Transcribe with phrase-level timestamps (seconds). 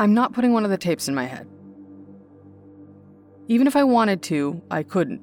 [0.00, 1.46] I'm not putting one of the tapes in my head.
[3.48, 5.20] Even if I wanted to, I couldn't.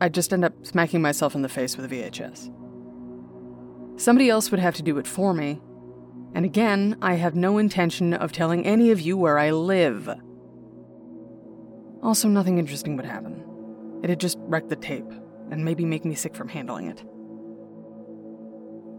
[0.00, 2.50] I'd just end up smacking myself in the face with a VHS.
[3.96, 5.60] Somebody else would have to do it for me.
[6.34, 10.10] And again, I have no intention of telling any of you where I live.
[12.02, 13.44] Also, nothing interesting would happen.
[14.02, 15.08] It'd just wreck the tape,
[15.52, 17.04] and maybe make me sick from handling it.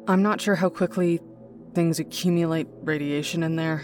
[0.07, 1.19] I'm not sure how quickly
[1.73, 3.83] things accumulate radiation in there.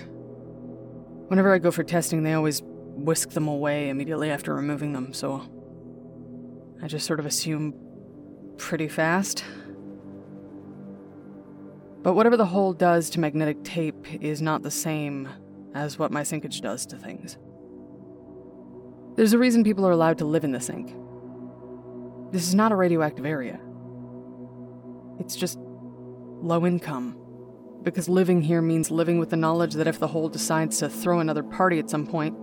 [1.31, 5.41] Whenever I go for testing, they always whisk them away immediately after removing them, so
[6.83, 7.73] I just sort of assume
[8.57, 9.45] pretty fast.
[12.03, 15.29] But whatever the hole does to magnetic tape is not the same
[15.73, 17.37] as what my sinkage does to things.
[19.15, 20.93] There's a reason people are allowed to live in the sink.
[22.33, 23.57] This is not a radioactive area.
[25.17, 25.57] It's just
[26.41, 27.20] low income.
[27.83, 31.19] Because living here means living with the knowledge that if the hole decides to throw
[31.19, 32.37] another party at some point,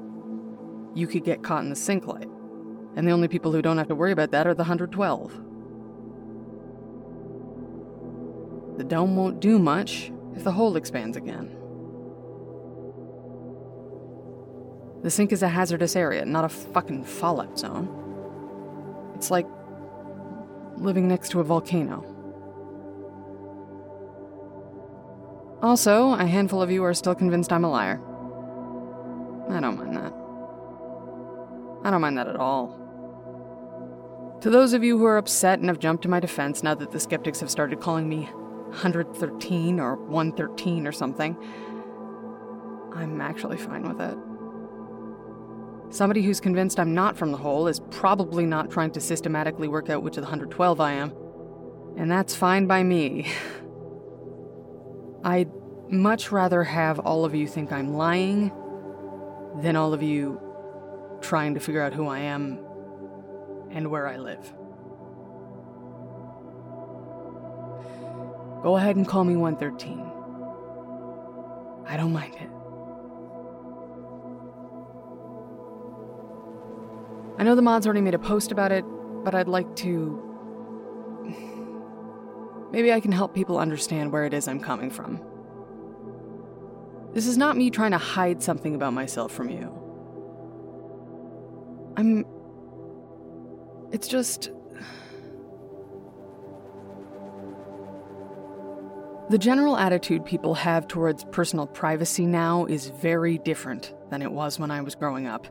[0.94, 2.28] you could get caught in the sink light.
[2.96, 5.32] And the only people who don't have to worry about that are the 112.
[8.78, 11.54] The dome won't do much if the hole expands again.
[15.02, 17.88] The sink is a hazardous area, not a fucking fallout zone.
[19.14, 19.46] It's like
[20.76, 22.17] living next to a volcano.
[25.62, 28.00] Also, a handful of you are still convinced I'm a liar.
[29.50, 30.12] I don't mind that.
[31.84, 32.76] I don't mind that at all.
[34.42, 36.92] To those of you who are upset and have jumped to my defense now that
[36.92, 38.24] the skeptics have started calling me
[38.68, 41.36] 113 or 113 or something,
[42.94, 44.16] I'm actually fine with it.
[45.90, 49.90] Somebody who's convinced I'm not from the hole is probably not trying to systematically work
[49.90, 51.12] out which of the 112 I am.
[51.96, 53.26] And that's fine by me.
[55.24, 55.50] I'd
[55.88, 58.52] much rather have all of you think I'm lying
[59.60, 60.40] than all of you
[61.20, 62.58] trying to figure out who I am
[63.70, 64.52] and where I live.
[68.62, 70.00] Go ahead and call me 113.
[71.86, 72.50] I don't mind it.
[77.38, 78.84] I know the mods already made a post about it,
[79.24, 80.27] but I'd like to.
[82.70, 85.22] Maybe I can help people understand where it is I'm coming from.
[87.14, 89.72] This is not me trying to hide something about myself from you.
[91.96, 92.24] I'm.
[93.92, 94.50] It's just.
[99.30, 104.58] The general attitude people have towards personal privacy now is very different than it was
[104.58, 105.46] when I was growing up.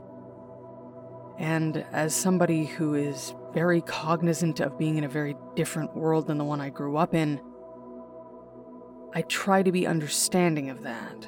[1.38, 6.38] And as somebody who is very cognizant of being in a very different world than
[6.38, 7.42] the one I grew up in,
[9.14, 11.28] I try to be understanding of that.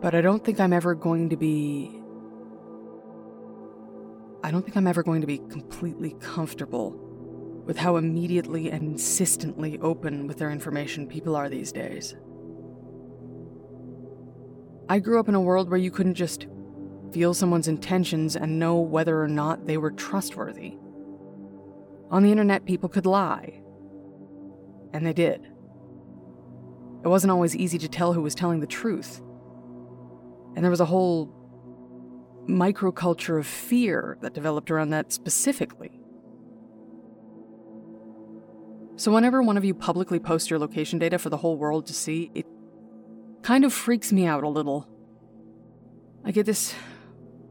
[0.00, 2.00] But I don't think I'm ever going to be.
[4.44, 6.92] I don't think I'm ever going to be completely comfortable
[7.64, 12.14] with how immediately and insistently open with their information people are these days.
[14.88, 16.46] I grew up in a world where you couldn't just
[17.12, 20.76] feel someone's intentions and know whether or not they were trustworthy.
[22.10, 23.60] On the internet, people could lie.
[24.92, 25.42] And they did.
[27.04, 29.20] It wasn't always easy to tell who was telling the truth.
[30.54, 31.34] And there was a whole
[32.48, 36.00] microculture of fear that developed around that specifically.
[38.96, 41.94] So, whenever one of you publicly posts your location data for the whole world to
[41.94, 42.46] see, it
[43.42, 44.88] kind of freaks me out a little.
[46.24, 46.74] I get this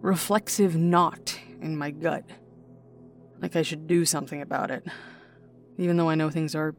[0.01, 2.25] reflexive knot in my gut.
[3.41, 4.85] Like I should do something about it,
[5.77, 6.75] even though I know things are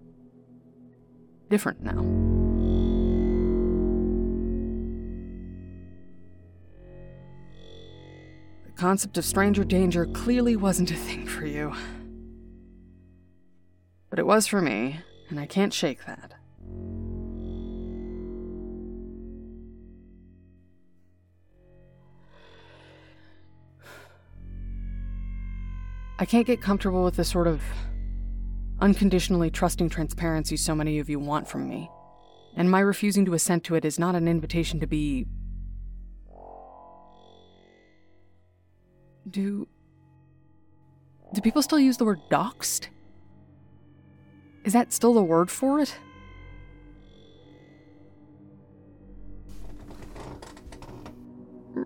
[1.49, 2.03] different now.
[8.67, 11.73] The concept of stranger danger clearly wasn't a thing for you.
[14.11, 16.35] But it was for me, and I can't shake that.
[26.19, 27.62] I can't get comfortable with the sort of
[28.81, 31.88] unconditionally trusting transparency so many of you want from me.
[32.56, 35.26] And my refusing to assent to it is not an invitation to be.
[39.31, 39.69] Do.
[41.35, 42.88] Do people still use the word doxed?
[44.64, 45.94] Is that still the word for it?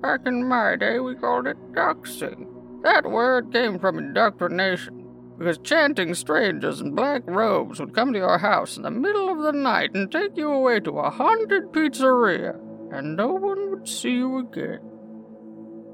[0.00, 2.51] Back in my day, we called it doxing.
[2.82, 4.98] That word came from indoctrination.
[5.38, 9.42] because chanting strangers in black robes would come to your house in the middle of
[9.42, 12.54] the night and take you away to a haunted pizzeria,
[12.92, 14.78] and no one would see you again.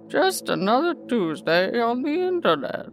[0.08, 2.86] Just another Tuesday on the internet.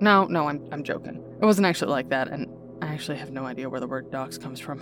[0.00, 1.24] No, no, I'm, I'm joking.
[1.40, 2.46] It wasn't actually like that, and
[2.82, 4.80] I actually have no idea where the word dox comes from.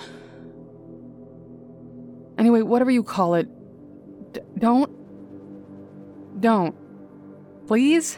[2.36, 3.48] Anyway, whatever you call it,
[4.32, 4.90] d- don't.
[6.40, 6.74] Don't.
[7.66, 8.16] Please?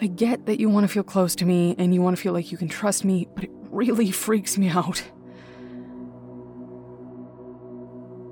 [0.00, 2.32] I get that you want to feel close to me and you want to feel
[2.32, 5.02] like you can trust me, but it really freaks me out.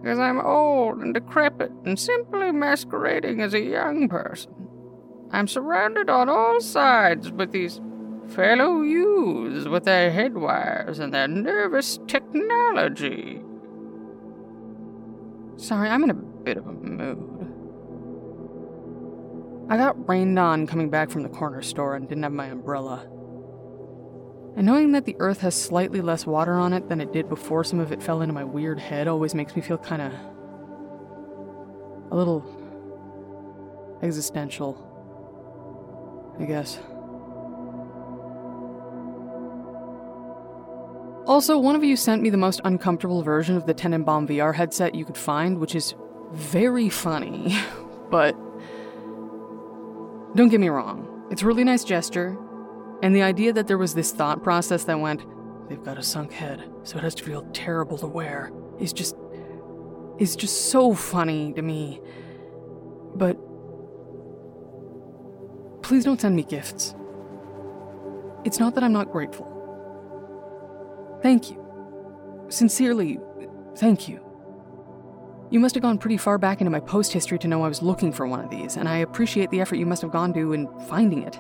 [0.01, 4.53] Because I'm old and decrepit and simply masquerading as a young person.
[5.33, 7.81] I'm surrounded on all sides with these
[8.29, 13.43] fellow youths with their head wires and their nervous technology.
[15.57, 17.36] Sorry, I'm in a bit of a mood.
[19.69, 23.05] I got rained on coming back from the corner store and didn't have my umbrella.
[24.57, 27.65] And knowing that the earth has slightly less water on it than it did before
[27.65, 30.13] some of it fell into my weird head always makes me feel kind of.
[32.11, 32.45] a little.
[34.03, 34.83] existential.
[36.39, 36.79] I guess.
[41.27, 44.95] Also, one of you sent me the most uncomfortable version of the Tenenbaum VR headset
[44.95, 45.95] you could find, which is
[46.33, 47.59] very funny,
[48.11, 48.37] but
[50.37, 52.37] don't get me wrong, it's a really nice gesture,
[53.03, 55.25] and the idea that there was this thought process that went,
[55.69, 59.17] they've got a sunk head, so it has to feel terrible to wear, is just
[60.19, 62.01] is just so funny to me.
[63.15, 63.37] But
[65.83, 66.95] please don't send me gifts.
[68.45, 69.53] It's not that I'm not grateful.
[71.23, 72.47] Thank you.
[72.49, 73.19] Sincerely,
[73.77, 74.26] thank you.
[75.49, 77.81] You must have gone pretty far back into my post history to know I was
[77.81, 80.53] looking for one of these, and I appreciate the effort you must have gone to
[80.53, 81.39] in finding it.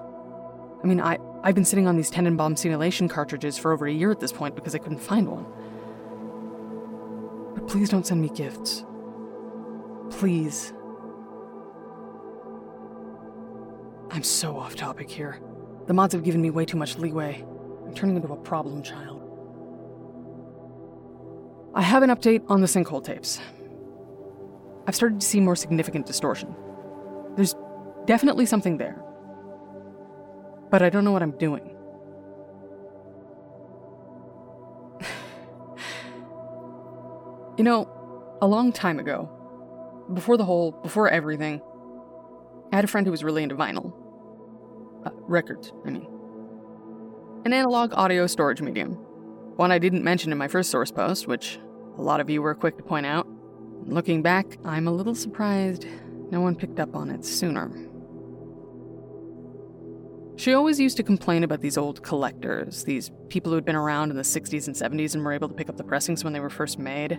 [0.82, 4.12] I mean, I, I've been sitting on these Tenenbaum simulation cartridges for over a year
[4.12, 5.44] at this point because I couldn't find one.
[7.54, 8.84] But please don't send me gifts.
[10.10, 10.72] Please.
[14.10, 15.40] I'm so off topic here.
[15.88, 17.44] The mods have given me way too much leeway.
[17.84, 19.22] I'm turning into a problem child.
[21.74, 23.40] I have an update on the sinkhole tapes.
[24.86, 26.54] I've started to see more significant distortion.
[27.34, 27.54] There's
[28.06, 29.02] definitely something there.
[30.70, 31.76] But I don't know what I'm doing.
[37.58, 37.88] you know,
[38.40, 39.30] a long time ago,
[40.12, 41.60] before the hole, before everything,
[42.72, 43.92] I had a friend who was really into vinyl.
[45.04, 46.06] Uh, records, I mean.
[47.44, 48.92] An analog audio storage medium.
[49.56, 51.58] One I didn't mention in my first source post, which
[51.96, 53.26] a lot of you were quick to point out.
[53.84, 55.86] Looking back, I'm a little surprised
[56.30, 57.70] no one picked up on it sooner.
[60.36, 64.10] She always used to complain about these old collectors, these people who had been around
[64.10, 66.40] in the 60s and 70s and were able to pick up the pressings when they
[66.40, 67.18] were first made.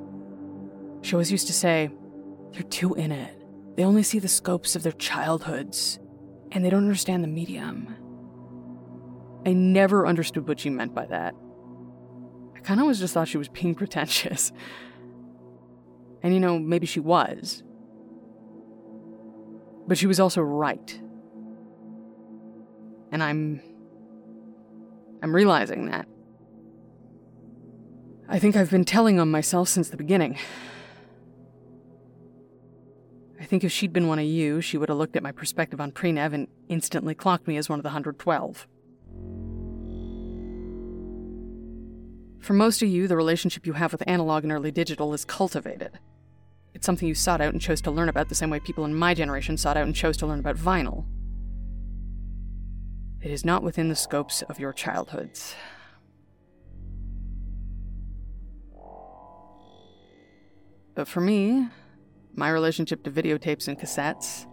[1.01, 1.89] She always used to say,
[2.51, 3.33] they're too in it.
[3.75, 6.00] They only see the scopes of their childhoods,
[6.51, 7.96] and they don't understand the medium.
[9.46, 11.34] I never understood what she meant by that.
[12.55, 14.51] I kind of always just thought she was being pretentious.
[16.27, 17.63] And you know, maybe she was.
[19.88, 21.00] But she was also right.
[23.13, 23.62] And I'm.
[25.24, 26.05] I'm realizing that.
[28.27, 30.38] I think I've been telling on myself since the beginning.
[33.39, 35.79] I think if she'd been one of you, she would have looked at my perspective
[35.79, 38.67] on Prenev and instantly clocked me as one of the 112.
[42.41, 46.00] For most of you, the relationship you have with analog and early digital is cultivated.
[46.77, 48.93] It's something you sought out and chose to learn about the same way people in
[48.93, 51.05] my generation sought out and chose to learn about vinyl.
[53.19, 55.55] It is not within the scopes of your childhoods.
[60.93, 61.67] But for me,
[62.36, 64.46] my relationship to videotapes and cassettes,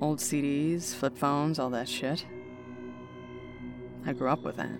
[0.00, 2.24] old CDs, flip phones, all that shit,
[4.06, 4.78] I grew up with that.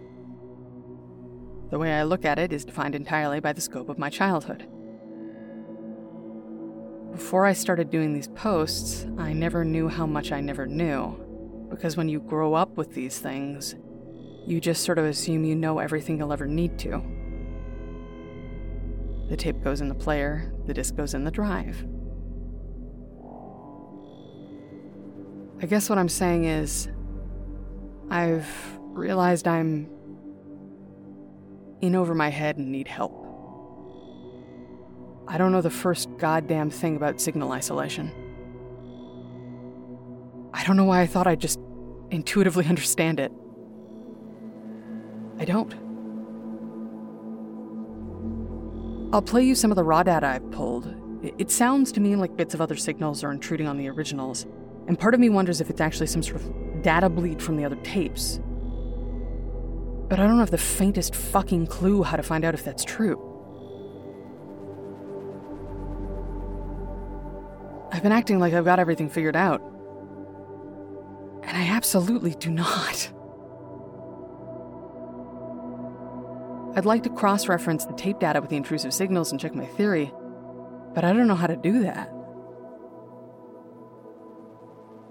[1.70, 4.68] The way I look at it is defined entirely by the scope of my childhood.
[7.12, 11.18] Before I started doing these posts, I never knew how much I never knew.
[11.68, 13.74] Because when you grow up with these things,
[14.46, 17.02] you just sort of assume you know everything you'll ever need to.
[19.28, 21.86] The tape goes in the player, the disc goes in the drive.
[25.62, 26.88] I guess what I'm saying is,
[28.10, 28.48] I've
[28.80, 29.88] realized I'm
[31.82, 33.21] in over my head and need help.
[35.32, 38.12] I don't know the first goddamn thing about signal isolation.
[40.52, 41.58] I don't know why I thought I'd just
[42.10, 43.32] intuitively understand it.
[45.38, 45.72] I don't.
[49.14, 50.94] I'll play you some of the raw data I've pulled.
[51.22, 54.44] It sounds to me like bits of other signals are intruding on the originals,
[54.86, 57.64] and part of me wonders if it's actually some sort of data bleed from the
[57.64, 58.38] other tapes.
[60.10, 63.31] But I don't have the faintest fucking clue how to find out if that's true.
[67.92, 69.60] I've been acting like I've got everything figured out.
[71.42, 73.12] And I absolutely do not.
[76.74, 79.66] I'd like to cross reference the tape data with the intrusive signals and check my
[79.66, 80.10] theory,
[80.94, 82.10] but I don't know how to do that.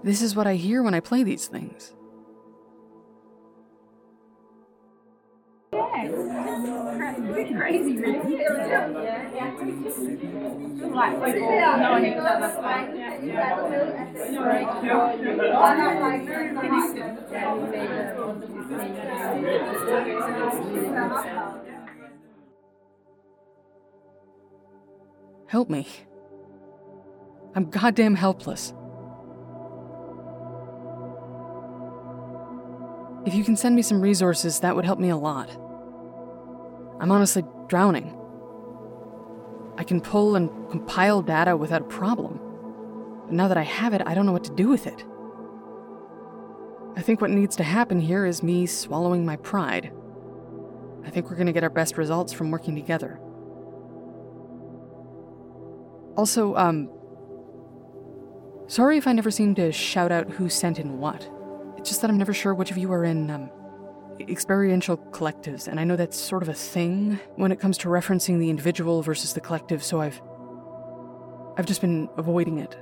[0.02, 1.94] This is what I hear when I play these things.
[7.32, 7.96] Crazy,
[25.46, 25.86] Help me.
[27.54, 28.72] I'm goddamn helpless.
[33.26, 35.61] If you can send me some resources, that would help me a lot.
[37.02, 38.16] I'm honestly drowning.
[39.76, 42.38] I can pull and compile data without a problem.
[43.26, 45.04] But now that I have it, I don't know what to do with it.
[46.96, 49.92] I think what needs to happen here is me swallowing my pride.
[51.04, 53.18] I think we're going to get our best results from working together.
[56.16, 56.88] Also, um,
[58.68, 61.28] sorry if I never seem to shout out who sent in what.
[61.78, 63.50] It's just that I'm never sure which of you are in, um,
[64.28, 68.38] experiential collectives, and I know that's sort of a thing when it comes to referencing
[68.38, 70.20] the individual versus the collective, so I've
[71.56, 72.76] I've just been avoiding it.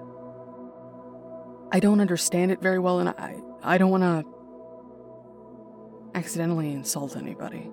[1.73, 4.25] I don't understand it very well and I I don't want to
[6.15, 7.71] accidentally insult anybody.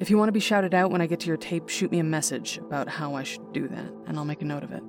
[0.00, 1.98] If you want to be shouted out when I get to your tape, shoot me
[1.98, 4.82] a message about how I should do that, and I'll make a note of it.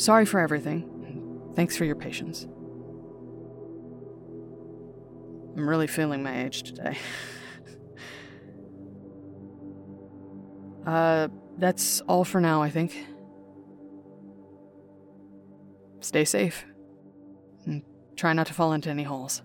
[0.00, 1.52] Sorry for everything.
[1.56, 2.46] Thanks for your patience.
[5.56, 6.98] I'm really feeling my age today.
[10.86, 13.06] uh, that's all for now, I think.
[16.00, 16.64] Stay safe.
[17.66, 17.82] And
[18.16, 19.42] try not to fall into any holes.